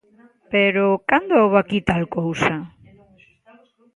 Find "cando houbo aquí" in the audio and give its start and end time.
1.09-1.79